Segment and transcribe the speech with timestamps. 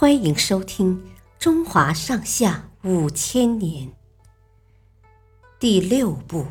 [0.00, 0.96] 欢迎收听
[1.38, 3.86] 《中华上下五千年》
[5.58, 6.40] 第六部《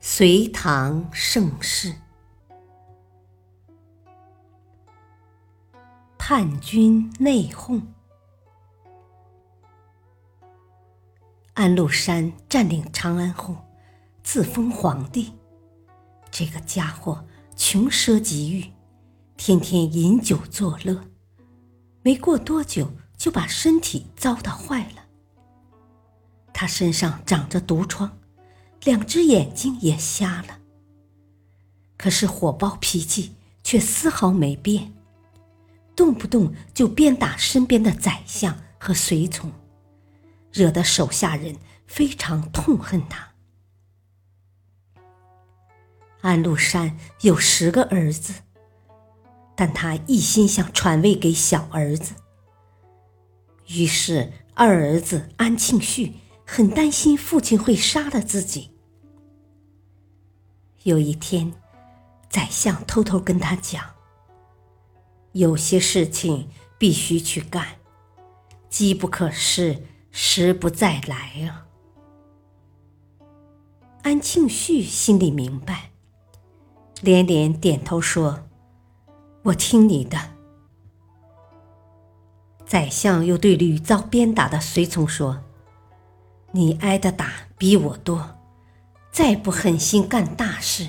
[0.00, 1.92] 隋唐盛世》。
[6.16, 7.82] 叛军内讧，
[11.52, 13.54] 安禄山占领长安后，
[14.24, 15.34] 自封皇帝。
[16.30, 17.22] 这个家伙
[17.54, 18.72] 穷奢极欲，
[19.36, 21.11] 天天饮酒作乐。
[22.02, 25.04] 没过多久，就把身体糟蹋坏了。
[26.52, 28.18] 他身上长着毒疮，
[28.84, 30.58] 两只眼睛也瞎了。
[31.96, 34.92] 可是火爆脾气却丝毫没变，
[35.94, 39.52] 动不动就鞭打身边的宰相和随从，
[40.52, 41.56] 惹得手下人
[41.86, 43.28] 非常痛恨他。
[46.22, 48.34] 安禄山有十个儿子。
[49.64, 52.14] 但他一心想传位给小儿子，
[53.68, 56.14] 于是二儿子安庆绪
[56.44, 58.72] 很担心父亲会杀了自己。
[60.82, 61.52] 有一天，
[62.28, 63.84] 宰相偷偷跟他讲
[65.30, 67.64] ：“有些事情必须去干，
[68.68, 71.68] 机不可失，时不再来啊。”
[74.02, 75.92] 安庆绪心里明白，
[77.00, 78.48] 连连点头说。
[79.44, 80.18] 我听你的。
[82.64, 85.42] 宰相又对屡遭鞭打的随从说
[86.52, 88.38] ：“你挨的打比我多，
[89.10, 90.88] 再不狠心干大事，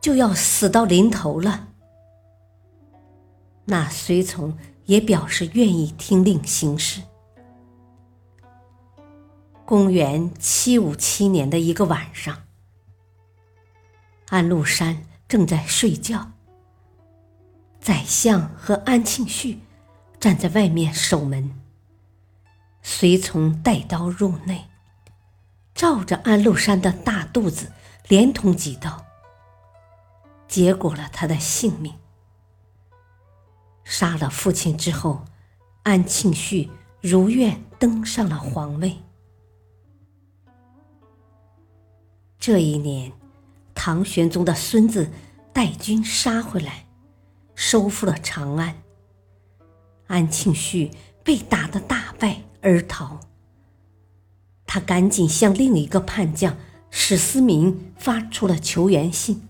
[0.00, 1.68] 就要死到临头了。”
[3.66, 7.02] 那随从也表示愿意听令行事。
[9.64, 12.44] 公元七五七年的一个晚上，
[14.28, 16.30] 安禄山正在睡觉。
[17.86, 19.60] 宰相和安庆绪
[20.18, 21.54] 站在外面守门，
[22.82, 24.64] 随从带刀入内，
[25.72, 27.70] 照着安禄山的大肚子
[28.08, 29.06] 连捅几刀，
[30.48, 31.94] 结果了他的性命。
[33.84, 35.24] 杀了父亲之后，
[35.84, 36.68] 安庆绪
[37.00, 38.96] 如愿登上了皇位。
[42.40, 43.12] 这一年，
[43.76, 45.08] 唐玄宗的孙子
[45.52, 46.85] 带军杀回来。
[47.56, 48.76] 收复了长安，
[50.06, 50.92] 安庆绪
[51.24, 53.18] 被打得大败而逃。
[54.66, 56.56] 他赶紧向另一个叛将
[56.90, 59.48] 史思明发出了求援信。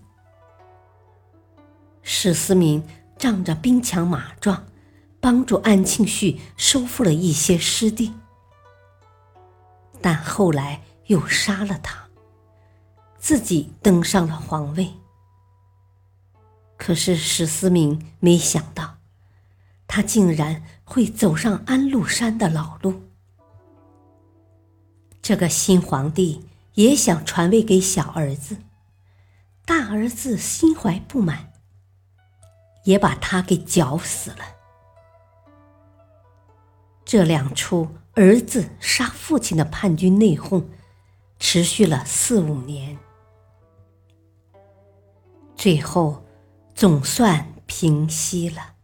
[2.01, 2.81] 史思明
[3.17, 4.65] 仗着兵强马壮，
[5.19, 8.13] 帮助安庆绪收复了一些失地，
[10.01, 12.07] 但后来又杀了他，
[13.19, 14.93] 自己登上了皇位。
[16.87, 18.99] 可是史思明没想到，
[19.87, 23.01] 他竟然会走上安禄山的老路。
[25.21, 26.45] 这个新皇帝
[26.75, 28.55] 也想传位给小儿子，
[29.65, 31.51] 大儿子心怀不满，
[32.85, 34.37] 也把他给绞死了。
[37.03, 40.63] 这两出儿子杀父亲的叛军内讧，
[41.37, 42.97] 持续了四五年，
[45.57, 46.23] 最后。
[46.77, 48.76] 总算平息了。